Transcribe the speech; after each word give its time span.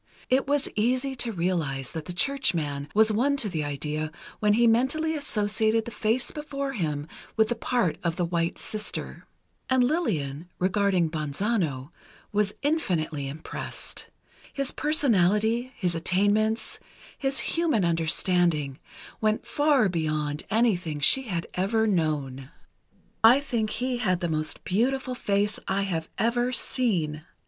It 0.31 0.47
was 0.47 0.67
easy 0.75 1.15
to 1.17 1.31
realize 1.31 1.91
that 1.91 2.05
the 2.05 2.11
churchman 2.11 2.89
was 2.95 3.11
won 3.11 3.37
to 3.37 3.47
the 3.47 3.63
idea 3.63 4.11
when 4.39 4.53
he 4.53 4.65
mentally 4.65 5.13
associated 5.13 5.85
the 5.85 5.91
face 5.91 6.31
before 6.31 6.73
him 6.73 7.07
with 7.37 7.49
the 7.49 7.55
part 7.55 7.99
of 8.03 8.15
the 8.15 8.25
White 8.25 8.57
Sister. 8.57 9.27
And 9.69 9.83
Lillian, 9.83 10.49
regarding 10.57 11.11
Bonzano, 11.11 11.91
was 12.31 12.51
infinitely 12.63 13.27
impressed. 13.27 14.09
His 14.51 14.71
personality, 14.71 15.71
his 15.75 15.93
attainments, 15.93 16.79
his 17.15 17.37
human 17.37 17.85
understanding, 17.85 18.79
went 19.21 19.45
far 19.45 19.87
beyond 19.87 20.41
anything 20.49 20.99
she 20.99 21.27
had 21.27 21.45
ever 21.53 21.85
known. 21.85 22.49
"I 23.23 23.39
think 23.39 23.69
he 23.69 23.97
had 23.97 24.19
the 24.19 24.27
most 24.29 24.63
beautiful 24.63 25.13
face 25.13 25.59
I 25.67 25.83
have 25.83 26.09
ever 26.17 26.51
seen. 26.51 27.21